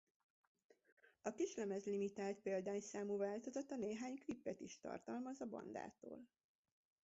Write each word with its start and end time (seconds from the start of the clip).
A 1.21 1.33
kislemez 1.33 1.83
limitált 1.85 2.39
példányszámú 2.41 3.17
változata 3.17 3.75
néhány 3.75 4.15
klipet 4.17 4.59
is 4.59 4.79
tartalmaz 4.79 5.41
a 5.41 5.45
bandától. 5.45 6.27